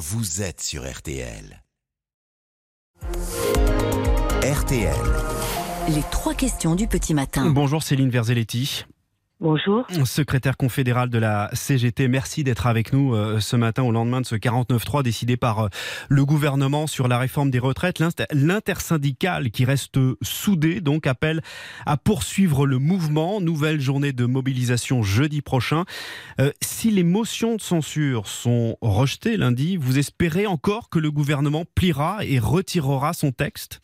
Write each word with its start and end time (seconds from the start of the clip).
vous 0.00 0.40
êtes 0.40 0.62
sur 0.62 0.90
RTL. 0.90 1.62
RTL. 4.42 4.94
Les 5.88 6.02
trois 6.10 6.32
questions 6.32 6.74
du 6.74 6.86
petit 6.86 7.12
matin. 7.12 7.50
Bonjour 7.50 7.82
Céline 7.82 8.08
Verzelletti. 8.08 8.86
Bonjour. 9.40 9.86
Secrétaire 10.04 10.58
confédérale 10.58 11.08
de 11.08 11.16
la 11.16 11.48
CGT, 11.54 12.08
merci 12.08 12.44
d'être 12.44 12.66
avec 12.66 12.92
nous 12.92 13.14
euh, 13.14 13.40
ce 13.40 13.56
matin 13.56 13.82
au 13.82 13.90
lendemain 13.90 14.20
de 14.20 14.26
ce 14.26 14.34
49-3 14.34 15.02
décidé 15.02 15.38
par 15.38 15.60
euh, 15.60 15.68
le 16.10 16.26
gouvernement 16.26 16.86
sur 16.86 17.08
la 17.08 17.18
réforme 17.18 17.50
des 17.50 17.58
retraites. 17.58 18.02
L'intersyndicale 18.32 19.50
qui 19.50 19.64
reste 19.64 19.98
soudée 20.20 20.82
donc 20.82 21.06
appelle 21.06 21.40
à 21.86 21.96
poursuivre 21.96 22.66
le 22.66 22.78
mouvement. 22.78 23.40
Nouvelle 23.40 23.80
journée 23.80 24.12
de 24.12 24.26
mobilisation 24.26 25.02
jeudi 25.02 25.40
prochain. 25.40 25.84
Euh, 26.38 26.50
si 26.60 26.90
les 26.90 27.04
motions 27.04 27.56
de 27.56 27.62
censure 27.62 28.26
sont 28.26 28.76
rejetées 28.82 29.38
lundi, 29.38 29.78
vous 29.78 29.98
espérez 29.98 30.46
encore 30.46 30.90
que 30.90 30.98
le 30.98 31.10
gouvernement 31.10 31.64
pliera 31.74 32.18
et 32.26 32.38
retirera 32.38 33.14
son 33.14 33.32
texte? 33.32 33.80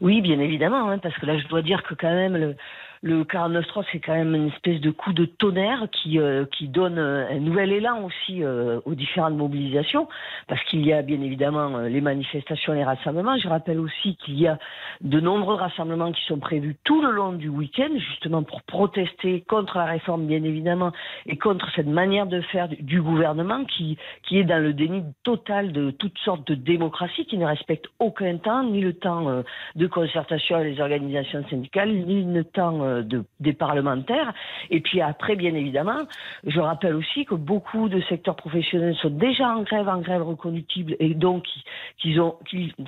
Oui, 0.00 0.22
bien 0.22 0.40
évidemment, 0.40 0.88
hein, 0.88 0.98
parce 0.98 1.14
que 1.16 1.26
là 1.26 1.38
je 1.38 1.46
dois 1.48 1.60
dire 1.60 1.82
que 1.82 1.94
quand 1.94 2.12
même 2.12 2.36
le 2.36 2.56
le 3.04 3.24
49.3, 3.24 3.84
c'est 3.90 3.98
quand 3.98 4.14
même 4.14 4.32
une 4.36 4.46
espèce 4.48 4.80
de 4.80 4.92
coup 4.92 5.12
de 5.12 5.24
tonnerre 5.24 5.88
qui, 5.90 6.20
euh, 6.20 6.44
donne 6.62 6.98
euh, 6.98 7.28
un 7.28 7.40
nouvel 7.40 7.72
élan 7.72 8.04
aussi 8.04 8.44
euh, 8.44 8.80
aux 8.84 8.94
différentes 8.94 9.34
mobilisations, 9.34 10.06
parce 10.46 10.62
qu'il 10.64 10.86
y 10.86 10.92
a 10.92 11.02
bien 11.02 11.20
évidemment 11.20 11.78
les 11.80 12.00
manifestations 12.00 12.72
les 12.72 12.84
rassemblements. 12.84 13.36
Je 13.38 13.48
rappelle 13.48 13.80
aussi 13.80 14.16
qu'il 14.16 14.38
y 14.38 14.46
a 14.46 14.56
de 15.00 15.18
nombreux 15.18 15.56
rassemblements 15.56 16.12
qui 16.12 16.24
sont 16.26 16.38
prévus 16.38 16.76
tout 16.84 17.02
le 17.02 17.10
long 17.10 17.32
du 17.32 17.48
week-end, 17.48 17.90
justement 17.96 18.44
pour 18.44 18.62
protester 18.62 19.40
contre 19.48 19.78
la 19.78 19.86
réforme, 19.86 20.26
bien 20.26 20.44
évidemment, 20.44 20.92
et 21.26 21.36
contre 21.36 21.68
cette 21.74 21.88
manière 21.88 22.26
de 22.26 22.40
faire 22.40 22.68
du 22.68 23.02
gouvernement 23.02 23.64
qui, 23.64 23.98
qui 24.22 24.38
est 24.38 24.44
dans 24.44 24.62
le 24.62 24.72
déni 24.72 25.02
total 25.24 25.72
de 25.72 25.90
toutes 25.90 26.18
sortes 26.18 26.46
de 26.46 26.54
démocratie, 26.54 27.26
qui 27.26 27.36
ne 27.36 27.46
respecte 27.46 27.86
aucun 27.98 28.36
temps, 28.36 28.62
ni 28.62 28.80
le 28.80 28.92
temps 28.92 29.42
de 29.74 29.86
concertation 29.88 30.56
avec 30.56 30.76
les 30.76 30.80
organisations 30.80 31.44
syndicales, 31.50 31.90
ni 31.90 32.22
le 32.32 32.44
temps 32.44 32.91
de, 33.00 33.24
des 33.40 33.52
parlementaires. 33.54 34.34
Et 34.70 34.80
puis 34.80 35.00
après, 35.00 35.36
bien 35.36 35.54
évidemment, 35.54 36.02
je 36.46 36.60
rappelle 36.60 36.94
aussi 36.94 37.24
que 37.24 37.34
beaucoup 37.34 37.88
de 37.88 38.00
secteurs 38.02 38.36
professionnels 38.36 38.94
sont 38.96 39.10
déjà 39.10 39.48
en 39.48 39.62
grève, 39.62 39.88
en 39.88 40.00
grève 40.00 40.22
reconductible, 40.22 40.96
et 40.98 41.14
donc 41.14 41.46
qu'ils 41.98 42.20
ont, 42.20 42.36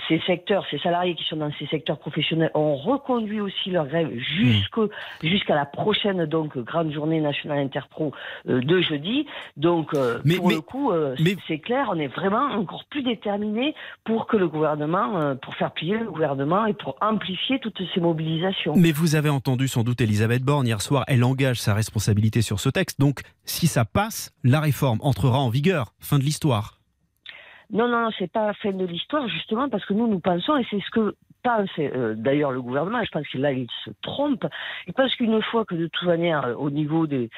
ces 0.09 0.21
secteurs, 0.27 0.67
ces 0.71 0.79
salariés 0.79 1.15
qui 1.15 1.25
sont 1.25 1.37
dans 1.37 1.51
ces 1.59 1.67
secteurs 1.67 1.99
professionnels 1.99 2.51
ont 2.55 2.77
reconduit 2.77 3.41
aussi 3.41 3.71
leur 3.71 3.87
grève 3.87 4.09
mmh. 4.09 4.87
jusqu'à 5.23 5.55
la 5.55 5.65
prochaine 5.65 6.27
donc 6.27 6.59
grande 6.59 6.93
journée 6.93 7.21
nationale 7.21 7.59
interpro 7.59 8.13
euh, 8.49 8.61
de 8.61 8.81
jeudi. 8.81 9.27
Donc 9.57 9.95
euh, 9.95 10.19
mais, 10.25 10.37
pour 10.37 10.51
le 10.51 10.61
coup, 10.61 10.91
euh, 10.91 11.15
c'est 11.47 11.59
clair, 11.59 11.89
on 11.91 11.99
est 11.99 12.09
vraiment 12.09 12.47
encore 12.53 12.85
plus 12.91 13.03
déterminé 13.03 13.75
pour 14.05 14.27
que 14.27 14.37
le 14.37 14.49
gouvernement, 14.49 15.37
pour 15.37 15.55
faire 15.55 15.73
plier 15.73 15.99
le 15.99 16.11
gouvernement 16.11 16.67
et 16.67 16.75
pour 16.75 16.97
amplifier 17.01 17.59
toutes 17.59 17.81
ces 17.95 18.01
mobilisations. 18.01 18.75
Mais 18.77 18.93
vous 18.93 19.15
avez 19.15 19.29
entendu 19.29 19.69
sans 19.69 19.83
doute 19.83 19.94
Elisabeth 20.01 20.43
Borne 20.43 20.67
hier 20.67 20.83
soir, 20.83 21.05
elle 21.07 21.25
engage 21.25 21.61
sa 21.61 21.75
responsabilité 21.75 22.43
sur 22.43 22.61
ce 22.61 22.69
texte. 22.69 23.01
Donc, 23.01 23.23
si 23.45 23.67
ça 23.67 23.85
passe, 23.85 24.31
la 24.43 24.61
réforme 24.61 24.99
entrera 25.03 25.39
en 25.39 25.49
vigueur. 25.49 25.95
Fin 25.99 26.19
de 26.19 26.25
l'histoire. 26.25 26.81
Non, 27.75 27.89
non, 27.89 28.09
c'est 28.19 28.31
pas 28.31 28.47
la 28.47 28.55
fin 28.55 28.71
de 28.71 28.85
l'histoire, 28.85 29.29
justement, 29.29 29.69
parce 29.69 29.85
que 29.85 29.95
nous, 29.95 30.07
nous 30.07 30.21
pensons, 30.21 30.57
et 30.57 30.65
c'est 30.71 30.81
ce 30.81 30.91
que 30.91 31.17
pense 31.45 31.69
euh, 31.79 32.15
d'ailleurs 32.17 32.51
le 32.51 32.61
gouvernement, 32.61 33.05
je 33.05 33.11
pense 33.11 33.29
que 33.29 33.39
là 33.39 33.53
il 33.53 33.69
se 33.85 33.91
trompe, 34.03 34.47
il 34.89 34.95
pense 34.95 35.15
qu'une 35.15 35.41
fois 35.43 35.65
que 35.65 35.75
de 35.75 35.87
toute 35.87 36.09
manière 36.09 36.47
euh, 36.47 36.55
au 36.55 36.71
niveau 36.71 37.07
de, 37.07 37.29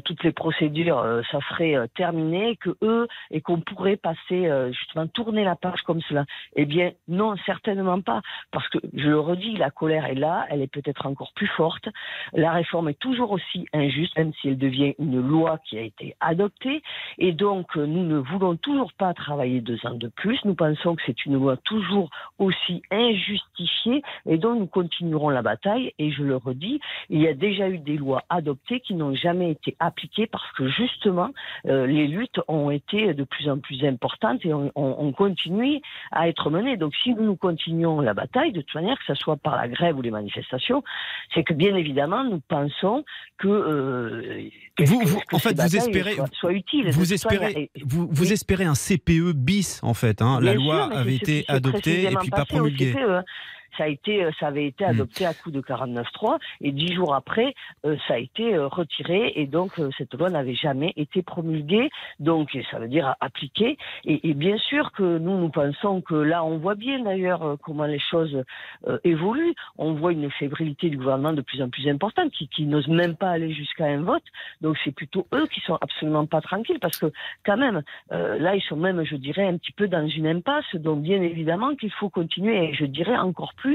toutes 0.00 0.24
les 0.24 0.32
procédures 0.32 0.98
euh, 0.98 1.22
ça 1.30 1.38
serait 1.48 1.76
terminé, 1.94 2.56
que 2.56 2.76
eux 2.82 3.06
et 3.30 3.40
qu'on 3.40 3.60
pourrait 3.60 3.96
passer 3.96 4.50
justement 4.72 5.06
tourner 5.06 5.44
la 5.44 5.54
page 5.54 5.80
comme 5.82 6.00
cela. 6.02 6.24
Eh 6.56 6.66
bien 6.66 6.90
non, 7.06 7.36
certainement 7.46 8.00
pas, 8.00 8.20
parce 8.50 8.68
que 8.68 8.78
je 8.92 9.08
le 9.08 9.20
redis, 9.20 9.56
la 9.56 9.70
colère 9.70 10.06
est 10.06 10.16
là, 10.16 10.46
elle 10.50 10.60
est 10.60 10.72
peut-être 10.72 11.06
encore 11.06 11.32
plus 11.34 11.46
forte, 11.46 11.88
la 12.32 12.50
réforme 12.50 12.88
est 12.88 12.98
toujours 12.98 13.30
aussi 13.30 13.66
injuste, 13.72 14.18
même 14.18 14.32
si 14.34 14.48
elle 14.48 14.58
devient 14.58 14.94
une 14.98 15.20
loi 15.20 15.58
qui 15.64 15.78
a 15.78 15.82
été 15.82 16.16
adoptée, 16.18 16.82
et 17.18 17.32
donc 17.32 17.76
nous 17.76 18.04
ne 18.04 18.18
voulons 18.18 18.56
toujours 18.56 18.92
pas 18.92 19.14
travailler 19.14 19.57
deux 19.60 19.78
ans 19.84 19.94
de 19.94 20.08
plus, 20.08 20.38
nous 20.44 20.54
pensons 20.54 20.96
que 20.96 21.02
c'est 21.06 21.24
une 21.26 21.34
loi 21.34 21.56
toujours 21.58 22.10
aussi 22.38 22.82
injuste 22.90 23.28
justifié 23.28 24.02
et 24.26 24.38
donc 24.38 24.58
nous 24.58 24.66
continuerons 24.66 25.28
la 25.28 25.42
bataille. 25.42 25.92
Et 25.98 26.10
je 26.10 26.22
le 26.22 26.36
redis, 26.36 26.80
il 27.10 27.20
y 27.20 27.28
a 27.28 27.34
déjà 27.34 27.68
eu 27.68 27.78
des 27.78 27.96
lois 27.96 28.24
adoptées 28.28 28.80
qui 28.80 28.94
n'ont 28.94 29.14
jamais 29.14 29.50
été 29.50 29.76
appliquées 29.78 30.26
parce 30.26 30.50
que 30.52 30.68
justement 30.68 31.30
euh, 31.66 31.86
les 31.86 32.06
luttes 32.06 32.40
ont 32.48 32.70
été 32.70 33.14
de 33.14 33.24
plus 33.24 33.48
en 33.48 33.58
plus 33.58 33.84
importantes 33.84 34.44
et 34.44 34.52
on, 34.54 34.70
on, 34.74 35.12
continue 35.12 35.80
à 36.12 36.28
être 36.28 36.50
menées. 36.50 36.76
Donc 36.76 36.94
si 37.02 37.14
nous 37.14 37.36
continuons 37.36 38.00
la 38.00 38.14
bataille, 38.14 38.52
de 38.52 38.60
toute 38.60 38.74
manière, 38.74 38.98
que 38.98 39.04
ce 39.06 39.14
soit 39.14 39.36
par 39.36 39.56
la 39.56 39.68
grève 39.68 39.96
ou 39.96 40.02
les 40.02 40.10
manifestations, 40.10 40.82
c'est 41.34 41.42
que 41.42 41.54
bien 41.54 41.74
évidemment 41.74 42.24
nous 42.24 42.40
pensons 42.40 43.04
que, 43.38 43.48
euh, 43.48 44.48
vous, 44.80 45.18
en 45.32 45.38
fait 45.38 45.58
vous 45.58 45.76
espérez 45.76 46.16
soit, 46.32 46.52
utile. 46.52 46.90
Vous 46.90 47.12
espérez 47.12 47.70
vous, 47.84 48.08
vous 48.10 48.32
espérez 48.32 48.64
un 48.64 48.74
CPE 48.74 49.32
bis 49.48 49.80
en 49.82 49.94
fait. 49.94 50.20
Hein. 50.20 50.40
La 50.42 50.52
loi 50.52 50.92
avait 50.92 51.16
été 51.16 51.44
adoptée 51.48 52.04
et 52.04 52.16
puis 52.16 52.30
pas 52.30 52.44
promulguée. 52.44 52.94
Euh, 52.96 53.22
ça 53.78 53.84
a 53.84 53.86
été, 53.86 54.24
euh, 54.24 54.30
ça 54.38 54.48
avait 54.48 54.66
été 54.66 54.84
hmm. 54.84 54.90
adopté 54.90 55.24
à 55.24 55.32
coup 55.32 55.50
de 55.50 55.60
49.3 55.60 56.38
et 56.60 56.72
dix 56.72 56.92
jours 56.92 57.14
après, 57.14 57.54
euh, 57.86 57.96
ça 58.06 58.14
a 58.14 58.18
été 58.18 58.58
retiré 58.58 59.32
et 59.36 59.46
donc 59.46 59.80
cette 59.96 60.12
loi 60.14 60.28
n'avait 60.28 60.54
jamais 60.54 60.92
été 60.96 61.22
promulguée. 61.22 61.88
Donc 62.18 62.56
ça 62.70 62.78
veut 62.78 62.88
dire 62.88 63.14
appliquée. 63.20 63.78
Et, 64.04 64.28
et, 64.28 64.34
bien 64.34 64.58
sûr 64.58 64.92
que 64.92 65.18
nous 65.18 65.38
nous 65.38 65.50
pensons 65.50 66.00
que 66.00 66.14
là, 66.14 66.44
on 66.44 66.58
voit 66.58 66.74
bien 66.74 67.00
d'ailleurs 67.00 67.56
comment 67.62 67.84
les 67.84 67.98
choses 67.98 68.42
évoluent. 69.04 69.54
On 69.76 69.94
voit 69.94 70.12
une 70.12 70.30
fébrilité 70.30 70.90
du 70.90 70.96
gouvernement 70.96 71.32
de 71.32 71.42
plus 71.42 71.62
en 71.62 71.68
plus 71.68 71.88
importante 71.88 72.30
qui, 72.32 72.48
qui 72.48 72.66
n'ose 72.66 72.88
même 72.88 73.16
pas 73.16 73.30
aller 73.30 73.52
jusqu'à 73.52 73.86
un 73.86 74.02
vote. 74.02 74.24
Donc 74.60 74.76
c'est 74.84 74.92
plutôt 74.92 75.26
eux 75.32 75.46
qui 75.46 75.60
sont 75.60 75.78
absolument 75.80 76.26
pas 76.26 76.40
tranquilles 76.40 76.80
parce 76.80 76.98
que 76.98 77.12
quand 77.44 77.56
même 77.56 77.82
là 78.10 78.56
ils 78.56 78.62
sont 78.62 78.76
même, 78.76 79.04
je 79.04 79.16
dirais, 79.16 79.46
un 79.46 79.56
petit 79.56 79.72
peu 79.72 79.86
dans 79.88 80.06
une 80.08 80.26
impasse. 80.26 80.74
Donc 80.74 81.02
bien 81.02 81.22
évidemment 81.22 81.74
qu'il 81.76 81.92
faut 81.92 82.08
continuer 82.08 82.70
et 82.70 82.74
je 82.74 82.84
dirais 82.84 83.16
encore 83.16 83.54
plus. 83.54 83.67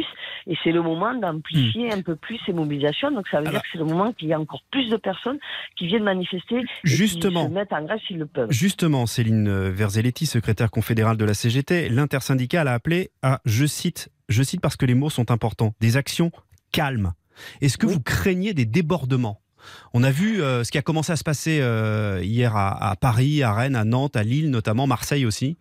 Et 0.48 0.58
c'est 0.64 0.72
le 0.72 0.82
moment 0.82 1.14
d'amplifier 1.14 1.90
hmm. 1.90 2.00
un 2.00 2.02
peu 2.02 2.16
plus 2.16 2.40
ces 2.46 2.54
mobilisations. 2.54 3.12
Donc 3.12 3.28
ça 3.30 3.42
veut 3.42 3.50
dire 3.50 3.62
que 3.62 3.68
c'est 3.72 3.78
le 3.78 3.86
moment 3.86 4.12
qu'il 4.14 4.28
y 4.28 4.34
a 4.34 4.40
encore 4.40 4.64
plus 4.72 4.90
de 4.90 4.98
personnes 4.98 5.40
qui 5.76 5.88
viennent 5.88 6.04
manifester 6.04 6.60
et 6.60 6.66
justement, 6.84 7.46
qui 7.46 7.50
se 7.50 7.54
mettent 7.54 7.74
en 7.74 7.84
grève 7.84 8.00
s'ils 8.08 8.20
le 8.20 8.26
peuvent. 8.26 8.52
Justement, 8.52 9.06
Céline 9.06 9.70
Verzelletti, 9.70 10.26
secrétaire 10.26 10.72
confédérale 10.72 11.18
de 11.18 11.26
la 11.26 11.34
CGT, 11.34 11.90
l'intersyndicale 11.90 12.68
a 12.68 12.74
appelé 12.74 13.12
à, 13.22 13.40
je 13.46 13.66
cite, 13.66 14.10
je 14.30 14.44
cite 14.44 14.62
parce 14.62 14.76
que 14.76 14.86
les 14.86 14.96
mots 14.96 15.10
sont 15.10 15.32
importants, 15.32 15.74
des 15.80 15.98
actions 15.98 16.32
calmes. 16.72 17.14
Est-ce 17.62 17.78
que 17.78 17.88
vous 17.88 18.00
craignez 18.00 18.54
des 18.54 18.66
débordements? 18.66 19.40
On 19.94 20.04
a 20.04 20.12
vu 20.12 20.42
euh, 20.42 20.64
ce 20.64 20.72
qui 20.72 20.78
a 20.78 20.82
commencé 20.82 21.12
à 21.12 21.16
se 21.16 21.24
passer 21.24 21.60
euh, 21.62 22.20
hier 22.22 22.56
à, 22.56 22.90
à, 22.92 22.96
Paris, 22.96 23.44
à 23.44 23.54
Rennes, 23.54 23.76
à 23.76 23.86
Nantes, 23.86 24.16
à 24.16 24.24
Lille 24.24 24.50
notamment, 24.50 24.88
Marseille 24.88 25.26
aussi. 25.26 25.58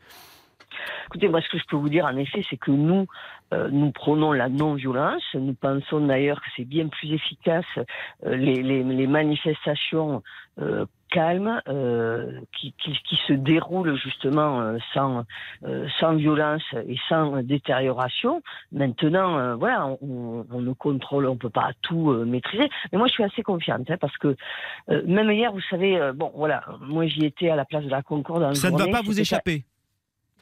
Écoutez, 1.06 1.28
moi, 1.28 1.40
ce 1.40 1.48
que 1.48 1.58
je 1.58 1.64
peux 1.68 1.76
vous 1.76 1.88
dire, 1.88 2.04
en 2.04 2.16
effet, 2.16 2.44
c'est 2.48 2.56
que 2.56 2.70
nous, 2.70 3.06
euh, 3.52 3.68
nous 3.70 3.90
prenons 3.90 4.32
la 4.32 4.48
non-violence. 4.48 5.22
Nous 5.34 5.54
pensons 5.54 6.00
d'ailleurs 6.00 6.40
que 6.40 6.46
c'est 6.56 6.64
bien 6.64 6.88
plus 6.88 7.12
efficace 7.12 7.64
euh, 8.24 8.36
les, 8.36 8.62
les, 8.62 8.82
les, 8.82 9.06
manifestations 9.06 10.22
euh, 10.60 10.86
calmes 11.10 11.60
qui, 12.52 12.72
qui, 12.78 12.98
qui, 13.04 13.16
se 13.26 13.34
déroulent 13.34 13.94
justement 13.96 14.78
sans, 14.94 15.24
sans 16.00 16.14
violence 16.14 16.62
et 16.88 16.96
sans 17.10 17.42
détérioration. 17.42 18.42
Maintenant, 18.72 19.54
voilà, 19.58 19.88
on, 20.00 20.46
on, 20.50 20.60
ne 20.62 20.72
contrôle, 20.72 21.26
on 21.26 21.36
peut 21.36 21.50
pas 21.50 21.72
tout 21.82 22.12
maîtriser. 22.24 22.66
Mais 22.90 22.98
moi, 22.98 23.08
je 23.08 23.12
suis 23.12 23.24
assez 23.24 23.42
confiante 23.42 23.90
hein, 23.90 23.98
parce 24.00 24.16
que 24.16 24.34
même 24.88 25.30
hier, 25.30 25.52
vous 25.52 25.60
savez, 25.68 26.12
bon, 26.14 26.32
voilà, 26.34 26.64
moi 26.80 27.06
j'y 27.06 27.26
étais 27.26 27.50
à 27.50 27.56
la 27.56 27.66
place 27.66 27.84
de 27.84 27.90
la 27.90 28.00
Concorde. 28.00 28.54
Ça 28.54 28.70
ne 28.70 28.78
va 28.78 28.86
pas 28.86 29.02
vous 29.02 29.20
échapper. 29.20 29.64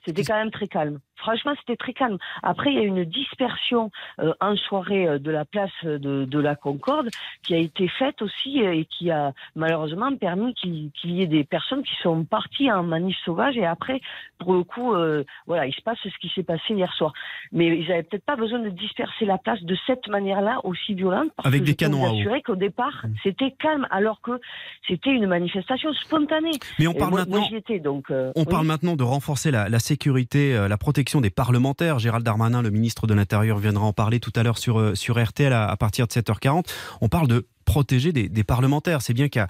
C'était 0.05 0.25
quand 0.25 0.37
même 0.37 0.51
très 0.51 0.69
calme. 0.69 0.99
Franchement, 1.21 1.53
c'était 1.61 1.77
très 1.77 1.93
calme. 1.93 2.17
Après, 2.43 2.73
il 2.73 2.77
y 2.77 2.81
a 2.81 2.85
une 2.85 3.05
dispersion 3.05 3.91
euh, 4.21 4.33
en 4.41 4.57
soirée 4.57 5.07
euh, 5.07 5.19
de 5.19 5.31
la 5.31 5.45
place 5.45 5.71
de, 5.85 6.25
de, 6.25 6.39
la 6.39 6.57
Concorde 6.57 7.09
qui 7.43 7.55
a 7.55 7.59
été 7.59 7.89
faite 7.89 8.23
aussi 8.23 8.63
euh, 8.63 8.73
et 8.73 8.87
qui 8.87 9.11
a 9.11 9.33
malheureusement 9.55 10.17
permis 10.17 10.55
qu'il 10.55 10.91
y 11.05 11.23
ait 11.23 11.27
des 11.27 11.45
personnes 11.45 11.83
qui 11.83 11.95
sont 12.03 12.25
parties 12.25 12.73
en 12.73 12.83
manif 12.83 13.17
sauvage 13.25 13.59
et 13.59 13.67
après, 13.67 14.01
pour 14.39 14.55
le 14.55 14.65
coup, 14.65 14.95
voilà, 15.47 15.67
il 15.67 15.75
se 15.75 15.83
passe 15.83 15.99
ce 16.03 16.19
qui 16.19 16.33
s'est 16.35 16.43
passé 16.43 16.73
hier 16.73 16.91
soir. 16.95 17.13
Mais 17.53 17.67
ils 17.67 17.89
n'avaient 17.89 18.03
peut-être 18.03 18.25
pas 18.25 18.37
besoin 18.37 18.61
de 18.61 18.71
disperser 18.71 19.27
la 19.27 19.37
place 19.37 19.63
de 19.63 19.77
cette 19.87 20.09
manière-là 20.09 20.61
aussi 20.65 20.95
violente. 20.95 21.31
Parce 21.37 21.47
Avec 21.47 21.61
que 21.61 21.67
des 21.67 21.75
canons 21.75 22.07
à 22.07 22.13
eau. 22.13 22.41
qu'au 22.43 22.57
départ, 22.57 23.05
mmh. 23.05 23.15
c'était 23.23 23.51
calme 23.59 23.87
alors 23.91 24.23
que 24.23 24.41
c'était 24.89 25.11
une 25.11 25.27
manifestation 25.27 25.93
spontanée. 25.93 26.59
Mais 26.79 26.87
on 26.87 26.95
parle 26.95 27.15
maintenant. 27.15 27.47
donc, 27.83 28.11
on 28.35 28.45
parle 28.45 28.67
maintenant 28.67 28.97
de 28.97 29.05
renforcer 29.05 29.51
la, 29.51 29.69
la 29.69 29.79
sécurité, 29.91 30.69
la 30.69 30.79
protection 30.79 31.21
des 31.21 31.31
parlementaires. 31.31 31.99
Gérald 31.99 32.25
Darmanin, 32.25 32.63
le 32.63 32.71
ministre 32.71 33.09
de 33.09 33.15
l'Intérieur, 33.15 33.59
viendra 33.59 33.87
en 33.87 33.93
parler 33.93 34.21
tout 34.21 34.33
à 34.37 34.45
l'heure 34.45 34.57
sur, 34.57 34.79
euh, 34.79 34.95
sur 34.95 35.21
RTL 35.21 35.53
à, 35.53 35.77
partir 35.77 36.07
de 36.07 36.13
7h40. 36.13 36.67
On 37.01 37.09
parle 37.09 37.27
de 37.27 37.49
protéger 37.65 38.13
des, 38.13 38.45
parlementaires. 38.45 39.03
C'est 39.03 39.15
bien 39.15 39.29
qu'il 39.29 39.45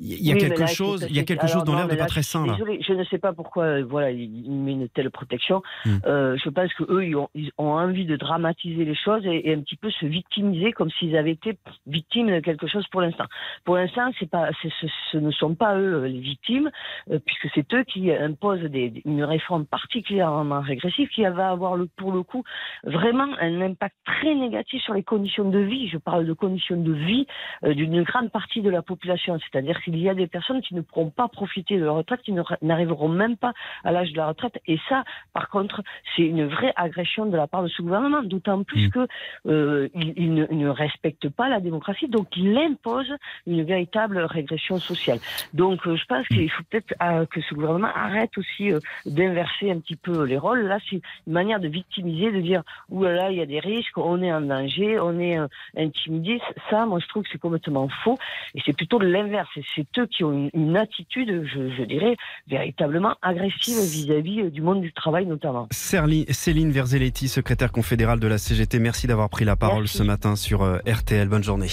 il 0.00 0.26
y 0.26 0.32
a 0.32 0.36
quelque 0.36 0.66
chose, 0.66 1.06
il 1.10 1.16
y 1.16 1.18
a 1.18 1.24
quelque 1.24 1.46
chose 1.46 1.64
dans 1.64 1.76
l'air 1.76 1.86
de 1.86 1.94
pas 1.94 2.06
très 2.06 2.22
sain 2.22 2.46
là. 2.46 2.56
je 2.58 2.92
ne 2.92 3.04
sais 3.04 3.18
pas 3.18 3.32
pourquoi, 3.32 3.64
euh, 3.64 3.84
voilà, 3.84 4.10
ils 4.10 4.50
mettent 4.50 4.74
une 4.74 4.88
telle 4.88 5.10
protection. 5.10 5.62
Hmm. 5.84 5.98
Euh, 6.06 6.36
je 6.42 6.48
pense 6.48 6.72
que 6.74 6.84
eux, 6.88 7.04
ils 7.04 7.16
ont, 7.16 7.28
ils 7.34 7.50
ont, 7.58 7.70
envie 7.70 8.06
de 8.06 8.16
dramatiser 8.16 8.84
les 8.84 8.94
choses 8.94 9.24
et, 9.26 9.52
un 9.52 9.60
petit 9.60 9.76
peu 9.76 9.90
se 9.90 10.06
victimiser 10.06 10.72
comme 10.72 10.90
s'ils 10.90 11.16
avaient 11.16 11.32
été 11.32 11.56
victimes 11.86 12.28
de 12.28 12.40
quelque 12.40 12.66
chose 12.66 12.86
pour 12.90 13.00
l'instant. 13.02 13.26
Pour 13.64 13.76
l'instant, 13.76 14.10
c'est 14.18 14.28
pas, 14.28 14.50
ce, 14.62 14.68
ce, 15.12 15.18
ne 15.18 15.30
sont 15.30 15.54
pas 15.54 15.76
eux 15.78 16.04
les 16.06 16.18
victimes, 16.18 16.70
euh, 17.10 17.18
puisque 17.24 17.48
c'est 17.54 17.72
eux 17.74 17.84
qui 17.84 18.10
imposent 18.10 18.60
des, 18.60 19.02
une 19.04 19.22
réforme 19.22 19.66
particulièrement 19.66 20.60
régressive 20.60 21.08
qui 21.08 21.22
va 21.22 21.50
avoir 21.50 21.76
le, 21.76 21.86
pour 21.96 22.12
le 22.12 22.22
coup 22.22 22.42
vraiment 22.84 23.28
un 23.40 23.60
impact 23.60 23.96
très 24.04 24.34
négatif 24.34 24.82
sur 24.82 24.94
les 24.94 25.02
conditions 25.02 25.48
de 25.48 25.58
vie. 25.58 25.88
Je 25.88 25.98
parle 25.98 26.26
de 26.26 26.32
conditions 26.32 26.80
de 26.80 26.92
vie 26.92 27.26
d'une 27.62 28.02
grande 28.02 28.30
partie 28.30 28.62
de 28.62 28.70
la 28.70 28.82
population, 28.82 29.38
c'est-à-dire 29.38 29.78
il 29.94 30.02
y 30.02 30.08
a 30.08 30.14
des 30.14 30.26
personnes 30.26 30.62
qui 30.62 30.74
ne 30.74 30.80
pourront 30.80 31.10
pas 31.10 31.28
profiter 31.28 31.78
de 31.78 31.84
leur 31.84 31.96
retraite, 31.96 32.22
qui 32.22 32.34
n'arriveront 32.62 33.08
même 33.08 33.36
pas 33.36 33.52
à 33.84 33.92
l'âge 33.92 34.12
de 34.12 34.16
la 34.16 34.28
retraite. 34.28 34.60
Et 34.66 34.78
ça, 34.88 35.04
par 35.32 35.48
contre, 35.48 35.82
c'est 36.14 36.22
une 36.22 36.46
vraie 36.46 36.72
agression 36.76 37.26
de 37.26 37.36
la 37.36 37.46
part 37.46 37.62
de 37.62 37.68
ce 37.68 37.82
gouvernement, 37.82 38.22
d'autant 38.22 38.62
plus 38.62 38.88
mmh. 38.88 38.90
que 38.90 39.06
euh, 39.46 39.88
il, 39.94 40.34
ne, 40.34 40.68
respecte 40.68 41.28
pas 41.28 41.48
la 41.48 41.60
démocratie, 41.60 42.08
donc 42.08 42.28
il 42.36 42.56
impose 42.56 43.12
une 43.46 43.62
véritable 43.64 44.18
régression 44.18 44.78
sociale. 44.78 45.18
Donc, 45.54 45.86
euh, 45.86 45.96
je 45.96 46.04
pense 46.06 46.24
mmh. 46.30 46.34
qu'il 46.34 46.50
faut 46.50 46.62
peut-être 46.70 46.94
euh, 47.02 47.26
que 47.26 47.40
ce 47.40 47.54
gouvernement 47.54 47.90
arrête 47.94 48.36
aussi 48.38 48.70
d'inverser 49.06 49.70
un 49.70 49.80
petit 49.80 49.96
peu 49.96 50.24
les 50.24 50.38
rôles. 50.38 50.62
Là, 50.62 50.78
c'est 50.88 50.96
une 50.96 51.32
manière 51.32 51.60
de 51.60 51.68
victimiser, 51.68 52.30
de 52.32 52.40
dire 52.40 52.62
ouh 52.88 53.04
là 53.04 53.12
là, 53.12 53.30
il 53.30 53.38
y 53.38 53.42
a 53.42 53.46
des 53.46 53.60
risques, 53.60 53.96
on 53.98 54.22
est 54.22 54.32
en 54.32 54.40
danger, 54.40 54.98
on 55.00 55.18
est 55.18 55.38
intimidé. 55.76 56.40
Ça, 56.70 56.86
moi, 56.86 56.98
je 57.00 57.06
trouve 57.08 57.22
que 57.24 57.28
c'est 57.32 57.38
complètement 57.38 57.88
faux, 58.04 58.18
et 58.54 58.60
c'est 58.64 58.76
plutôt 58.76 58.98
l'inverse 58.98 59.50
c'est 59.74 59.79
eux 59.98 60.06
qui 60.06 60.24
ont 60.24 60.50
une, 60.52 60.76
attitude, 60.76 61.46
je, 61.52 61.84
dirais, 61.84 62.16
véritablement 62.48 63.14
agressive 63.22 63.80
vis-à-vis 63.80 64.40
euh, 64.42 64.50
du 64.50 64.62
monde 64.62 64.80
du 64.80 64.92
travail 64.92 65.26
notamment. 65.26 65.68
Céline 65.70 66.70
Verzelletti, 66.70 67.28
secrétaire 67.28 67.72
confédérale 67.72 68.20
de 68.20 68.28
la 68.28 68.38
CGT, 68.38 68.78
merci 68.78 69.06
d'avoir 69.06 69.28
pris 69.28 69.44
la 69.44 69.56
parole 69.56 69.88
ce 69.88 70.02
matin 70.02 70.36
sur 70.36 70.62
euh, 70.62 70.78
RTL. 70.86 71.28
Bonne 71.28 71.44
journée. 71.44 71.68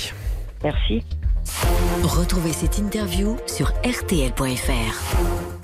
Merci. 0.64 1.04
Retrouvez 2.04 2.52
cette 2.52 2.78
interview 2.78 3.38
sur 3.48 3.70
rtl.fr. 3.84 5.57